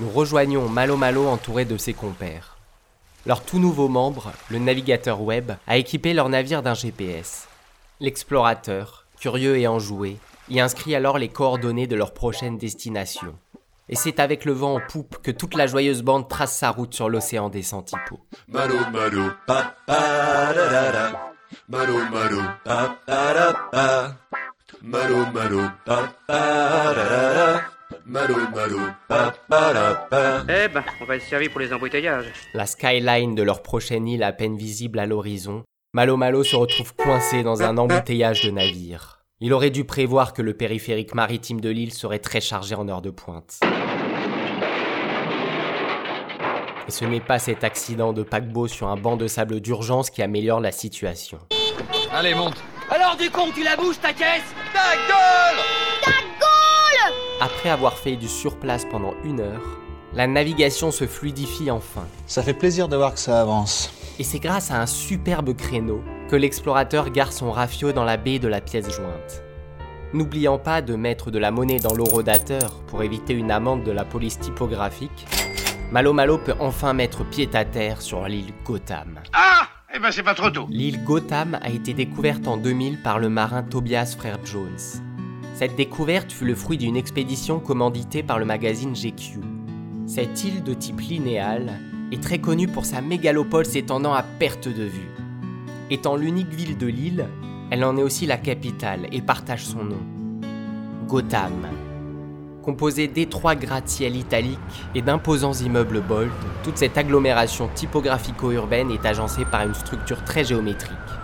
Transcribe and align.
nous 0.00 0.08
rejoignons 0.08 0.68
Malo 0.68 0.96
Malo 0.96 1.26
entouré 1.26 1.66
de 1.66 1.76
ses 1.76 1.92
compères. 1.92 2.56
Leur 3.26 3.44
tout 3.44 3.58
nouveau 3.58 3.88
membre, 3.88 4.32
le 4.48 4.58
navigateur 4.58 5.20
web, 5.20 5.52
a 5.66 5.76
équipé 5.76 6.14
leur 6.14 6.30
navire 6.30 6.62
d'un 6.62 6.72
GPS. 6.72 7.46
L'explorateur, 8.00 9.04
curieux 9.20 9.58
et 9.58 9.68
enjoué, 9.68 10.16
y 10.48 10.58
inscrit 10.58 10.94
alors 10.94 11.18
les 11.18 11.28
coordonnées 11.28 11.86
de 11.86 11.96
leur 11.96 12.14
prochaine 12.14 12.56
destination. 12.56 13.34
Et 13.90 13.96
c'est 13.96 14.20
avec 14.20 14.46
le 14.46 14.52
vent 14.52 14.76
en 14.76 14.80
poupe 14.80 15.18
que 15.22 15.30
toute 15.30 15.54
la 15.54 15.66
joyeuse 15.66 16.02
bande 16.02 16.28
trace 16.28 16.56
sa 16.56 16.70
route 16.70 16.94
sur 16.94 17.10
l'océan 17.10 17.50
des 17.50 17.62
Santipos. 17.62 18.20
Malo 18.48 18.76
malo. 18.90 19.30
Malo 21.68 21.98
malo. 22.10 22.42
Malo 24.82 25.26
malo. 25.34 25.70
Malo 28.10 28.34
malo 28.52 28.90
pa 29.06 29.32
pa 29.48 29.72
da 29.72 29.94
pa. 30.10 30.42
Eh 30.48 30.66
ben, 30.66 30.82
on 31.00 31.04
va 31.04 31.14
être 31.14 31.22
servi 31.22 31.48
pour 31.48 31.60
les 31.60 31.72
embouteillages. 31.72 32.26
La 32.54 32.66
skyline 32.66 33.36
de 33.36 33.44
leur 33.44 33.62
prochaine 33.62 34.08
île 34.08 34.24
à 34.24 34.32
peine 34.32 34.56
visible 34.56 34.98
à 34.98 35.06
l'horizon, 35.06 35.62
Malo 35.92 36.16
Malo 36.16 36.42
se 36.42 36.56
retrouve 36.56 36.92
coincé 36.96 37.44
dans 37.44 37.62
un 37.62 37.78
embouteillage 37.78 38.42
de 38.42 38.50
navires. 38.50 39.20
Il 39.38 39.52
aurait 39.52 39.70
dû 39.70 39.84
prévoir 39.84 40.32
que 40.32 40.42
le 40.42 40.54
périphérique 40.54 41.14
maritime 41.14 41.60
de 41.60 41.70
l'île 41.70 41.92
serait 41.92 42.18
très 42.18 42.40
chargé 42.40 42.74
en 42.74 42.88
heure 42.88 43.00
de 43.00 43.10
pointe. 43.10 43.60
Et 46.88 46.90
ce 46.90 47.04
n'est 47.04 47.20
pas 47.20 47.38
cet 47.38 47.62
accident 47.62 48.12
de 48.12 48.24
paquebot 48.24 48.66
sur 48.66 48.88
un 48.88 48.96
banc 48.96 49.16
de 49.16 49.28
sable 49.28 49.60
d'urgence 49.60 50.10
qui 50.10 50.20
améliore 50.20 50.58
la 50.58 50.72
situation. 50.72 51.38
Allez, 52.12 52.34
monte 52.34 52.60
Alors 52.90 53.16
du 53.16 53.30
con, 53.30 53.52
tu 53.54 53.62
la 53.62 53.76
bouges 53.76 54.00
ta 54.00 54.12
caisse? 54.12 54.42
Ta 54.74 54.96
gueule 54.96 55.79
Après 57.42 57.70
avoir 57.70 57.94
fait 57.96 58.16
du 58.16 58.28
surplace 58.28 58.84
pendant 58.84 59.14
une 59.24 59.40
heure, 59.40 59.62
la 60.12 60.26
navigation 60.26 60.90
se 60.90 61.06
fluidifie 61.06 61.70
enfin. 61.70 62.04
Ça 62.26 62.42
fait 62.42 62.52
plaisir 62.52 62.86
de 62.86 62.96
voir 62.96 63.14
que 63.14 63.18
ça 63.18 63.40
avance. 63.40 63.90
Et 64.18 64.24
c'est 64.24 64.40
grâce 64.40 64.70
à 64.70 64.78
un 64.78 64.86
superbe 64.86 65.56
créneau 65.56 66.02
que 66.28 66.36
l'explorateur 66.36 67.08
gare 67.10 67.32
son 67.32 67.50
rafio 67.50 67.92
dans 67.92 68.04
la 68.04 68.18
baie 68.18 68.38
de 68.38 68.48
la 68.48 68.60
pièce 68.60 68.94
jointe. 68.94 69.42
N'oubliant 70.12 70.58
pas 70.58 70.82
de 70.82 70.96
mettre 70.96 71.30
de 71.30 71.38
la 71.38 71.50
monnaie 71.50 71.78
dans 71.78 71.94
l'horodateur 71.94 72.82
pour 72.88 73.02
éviter 73.02 73.32
une 73.32 73.50
amende 73.50 73.84
de 73.84 73.92
la 73.92 74.04
police 74.04 74.38
typographique, 74.38 75.26
Malo 75.92 76.12
Malo 76.12 76.36
peut 76.36 76.54
enfin 76.60 76.92
mettre 76.92 77.24
pied 77.24 77.48
à 77.54 77.64
terre 77.64 78.02
sur 78.02 78.26
l'île 78.28 78.52
Gotham. 78.66 79.18
Ah 79.32 79.66
Eh 79.94 79.98
ben 79.98 80.10
c'est 80.10 80.22
pas 80.22 80.34
trop 80.34 80.50
tôt. 80.50 80.66
L'île 80.68 81.02
Gotham 81.04 81.58
a 81.62 81.70
été 81.70 81.94
découverte 81.94 82.46
en 82.46 82.58
2000 82.58 83.00
par 83.02 83.18
le 83.18 83.30
marin 83.30 83.62
Tobias 83.62 84.14
Frère 84.18 84.38
Jones. 84.44 84.76
Cette 85.60 85.76
découverte 85.76 86.32
fut 86.32 86.46
le 86.46 86.54
fruit 86.54 86.78
d'une 86.78 86.96
expédition 86.96 87.60
commanditée 87.60 88.22
par 88.22 88.38
le 88.38 88.46
magazine 88.46 88.94
GQ. 88.94 89.40
Cette 90.06 90.42
île 90.42 90.62
de 90.62 90.72
type 90.72 91.02
linéal 91.02 91.78
est 92.12 92.22
très 92.22 92.38
connue 92.38 92.66
pour 92.66 92.86
sa 92.86 93.02
mégalopole 93.02 93.66
s'étendant 93.66 94.14
à 94.14 94.22
perte 94.22 94.68
de 94.68 94.84
vue. 94.84 95.10
Étant 95.90 96.16
l'unique 96.16 96.48
ville 96.48 96.78
de 96.78 96.86
l'île, 96.86 97.28
elle 97.70 97.84
en 97.84 97.98
est 97.98 98.02
aussi 98.02 98.24
la 98.24 98.38
capitale 98.38 99.06
et 99.12 99.20
partage 99.20 99.66
son 99.66 99.84
nom. 99.84 100.00
Gotham. 101.06 101.68
Composée 102.62 103.08
d'étroits 103.08 103.54
gratte-ciel 103.54 104.16
italiques 104.16 104.58
et 104.94 105.02
d'imposants 105.02 105.52
immeubles 105.52 106.00
bold, 106.00 106.32
toute 106.64 106.78
cette 106.78 106.96
agglomération 106.96 107.68
typographico-urbaine 107.74 108.90
est 108.90 109.04
agencée 109.04 109.44
par 109.44 109.66
une 109.66 109.74
structure 109.74 110.24
très 110.24 110.42
géométrique. 110.42 111.19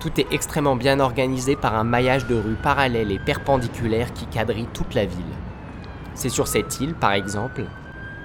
Tout 0.00 0.18
est 0.18 0.32
extrêmement 0.32 0.76
bien 0.76 0.98
organisé 0.98 1.56
par 1.56 1.74
un 1.74 1.84
maillage 1.84 2.26
de 2.26 2.34
rues 2.34 2.56
parallèles 2.62 3.12
et 3.12 3.18
perpendiculaires 3.18 4.14
qui 4.14 4.24
quadrillent 4.24 4.66
toute 4.72 4.94
la 4.94 5.04
ville. 5.04 5.20
C'est 6.14 6.30
sur 6.30 6.48
cette 6.48 6.80
île, 6.80 6.94
par 6.94 7.12
exemple, 7.12 7.64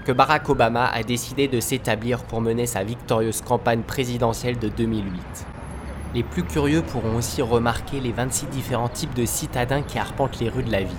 que 0.05 0.13
Barack 0.13 0.47
Obama 0.47 0.85
a 0.85 1.03
décidé 1.03 1.49
de 1.49 1.59
s'établir 1.59 2.23
pour 2.23 2.39
mener 2.39 2.65
sa 2.65 2.85
victorieuse 2.85 3.41
campagne 3.41 3.81
présidentielle 3.81 4.57
de 4.57 4.69
2008. 4.69 5.11
Les 6.13 6.23
plus 6.23 6.43
curieux 6.43 6.81
pourront 6.81 7.17
aussi 7.17 7.41
remarquer 7.41 7.99
les 7.99 8.13
26 8.13 8.45
différents 8.45 8.87
types 8.87 9.13
de 9.13 9.25
citadins 9.25 9.81
qui 9.81 9.99
arpentent 9.99 10.39
les 10.39 10.47
rues 10.47 10.63
de 10.63 10.71
la 10.71 10.79
ville, 10.79 10.95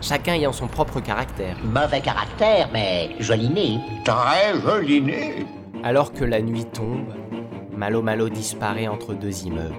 chacun 0.00 0.32
ayant 0.32 0.52
son 0.52 0.68
propre 0.68 1.00
caractère. 1.00 1.56
Mauvais 1.64 2.00
caractère, 2.00 2.70
mais 2.72 3.10
joli 3.20 3.50
nez. 3.50 3.78
Très 4.06 4.58
joli 4.58 5.02
nez. 5.02 5.46
Alors 5.82 6.14
que 6.14 6.24
la 6.24 6.40
nuit 6.40 6.64
tombe, 6.64 7.12
Malo 7.76 8.02
Malo 8.02 8.28
disparaît 8.28 8.86
entre 8.86 9.14
deux 9.14 9.44
immeubles. 9.44 9.74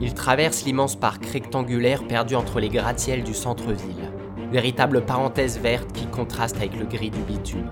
Il 0.00 0.14
traverse 0.14 0.64
l'immense 0.64 0.96
parc 0.96 1.26
rectangulaire 1.26 2.06
perdu 2.06 2.34
entre 2.34 2.60
les 2.60 2.68
gratte-ciels 2.68 3.24
du 3.24 3.34
centre-ville, 3.34 4.10
véritable 4.50 5.02
parenthèse 5.02 5.58
verte 5.58 5.92
qui 5.92 6.06
contraste 6.06 6.56
avec 6.56 6.78
le 6.78 6.86
gris 6.86 7.10
du 7.10 7.20
bitume. 7.20 7.70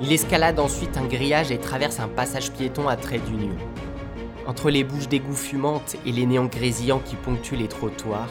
Il 0.00 0.12
escalade 0.12 0.60
ensuite 0.60 0.96
un 0.96 1.06
grillage 1.06 1.50
et 1.50 1.58
traverse 1.58 1.98
un 1.98 2.08
passage 2.08 2.52
piéton 2.52 2.86
à 2.86 2.96
trait 2.96 3.18
d'union. 3.18 3.56
Entre 4.46 4.70
les 4.70 4.84
bouches 4.84 5.08
d'égout 5.08 5.34
fumantes 5.34 5.96
et 6.06 6.12
les 6.12 6.24
néons 6.24 6.46
grésillants 6.46 7.02
qui 7.04 7.16
ponctuent 7.16 7.56
les 7.56 7.68
trottoirs, 7.68 8.30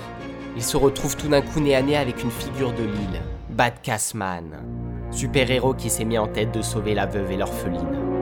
il 0.55 0.63
se 0.63 0.77
retrouve 0.77 1.17
tout 1.17 1.27
d'un 1.27 1.41
coup 1.41 1.59
nez 1.59 1.75
à 1.75 1.81
nez 1.81 1.97
avec 1.97 2.23
une 2.23 2.31
figure 2.31 2.71
de 2.71 2.83
l'île, 2.83 3.21
Bad 3.49 3.81
Cassman, 3.83 4.63
super-héros 5.11 5.73
qui 5.73 5.89
s'est 5.89 6.05
mis 6.05 6.17
en 6.17 6.27
tête 6.27 6.53
de 6.53 6.61
sauver 6.61 6.93
la 6.93 7.05
veuve 7.05 7.31
et 7.31 7.37
l'orpheline. 7.37 8.16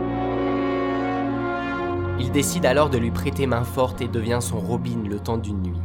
Il 2.17 2.31
décide 2.31 2.65
alors 2.65 2.89
de 2.89 2.97
lui 2.97 3.11
prêter 3.11 3.45
main 3.45 3.65
forte 3.65 3.99
et 3.99 4.07
devient 4.07 4.39
son 4.41 4.59
Robin 4.59 5.03
le 5.07 5.19
temps 5.19 5.37
d'une 5.37 5.61
nuit. 5.61 5.81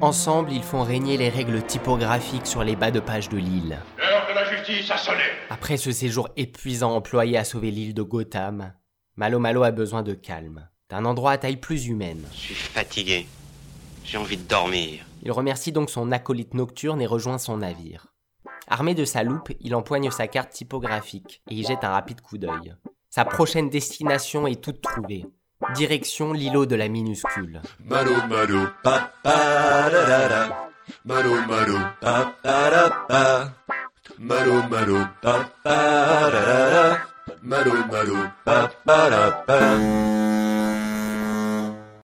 Ensemble, 0.00 0.52
ils 0.52 0.64
font 0.64 0.82
régner 0.82 1.16
les 1.16 1.28
règles 1.28 1.62
typographiques 1.62 2.48
sur 2.48 2.64
les 2.64 2.74
bas 2.74 2.90
de 2.90 2.98
page 2.98 3.28
de 3.28 3.36
l'île. 3.36 3.78
L'heure 3.96 4.26
de 4.28 4.34
la 4.34 4.44
justice 4.44 4.90
a 4.90 4.96
sonné. 4.96 5.22
Après 5.50 5.76
ce 5.76 5.92
séjour 5.92 6.28
épuisant 6.36 6.96
employé 6.96 7.38
à 7.38 7.44
sauver 7.44 7.70
l'île 7.70 7.94
de 7.94 8.02
Gotham, 8.02 8.72
Malo 9.14 9.38
Malo 9.38 9.62
a 9.62 9.70
besoin 9.70 10.02
de 10.02 10.14
calme, 10.14 10.68
d'un 10.90 11.04
endroit 11.04 11.30
à 11.30 11.38
taille 11.38 11.58
plus 11.58 11.86
humaine. 11.86 12.24
Je 12.32 12.38
suis 12.38 12.54
fatigué. 12.54 13.26
J'ai 14.04 14.18
envie 14.18 14.38
de 14.38 14.48
dormir. 14.48 15.04
Il 15.22 15.30
remercie 15.30 15.70
donc 15.70 15.90
son 15.90 16.10
acolyte 16.10 16.54
nocturne 16.54 17.00
et 17.00 17.06
rejoint 17.06 17.38
son 17.38 17.58
navire. 17.58 18.08
Armé 18.66 18.94
de 18.96 19.04
sa 19.04 19.22
loupe, 19.22 19.52
il 19.60 19.76
empoigne 19.76 20.10
sa 20.10 20.26
carte 20.26 20.50
typographique 20.50 21.40
et 21.48 21.54
y 21.54 21.62
jette 21.62 21.84
un 21.84 21.90
rapide 21.90 22.20
coup 22.20 22.38
d'œil. 22.38 22.74
Sa 23.10 23.24
prochaine 23.24 23.70
destination 23.70 24.48
est 24.48 24.60
toute 24.60 24.80
trouvée. 24.80 25.26
Direction 25.74 26.32
l'îlot 26.32 26.66
de 26.66 26.74
la 26.76 26.88
minuscule. 26.88 27.62
Malo 27.88 28.12
malo 28.28 28.68
pa 28.82 29.12
pa 29.22 29.88
da 29.92 30.02
da 30.10 30.28
da. 30.28 30.42
Malo 31.04 31.34
malo 31.48 31.78
pa 32.00 32.34
pa 32.42 32.70
da 32.70 32.84
pa. 33.08 33.22
Malo 34.18 34.62
malo 34.68 34.98
pa 35.22 35.34
pa 35.64 35.76
da 36.34 36.40
da 36.46 36.70
da. 36.74 36.84
Malo 37.42 37.74
malo 37.90 38.18
pa 38.44 38.70
pa 38.84 39.10
da 39.10 39.30
pa. 39.46 40.21